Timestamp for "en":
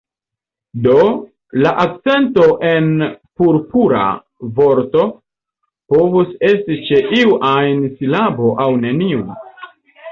2.71-2.89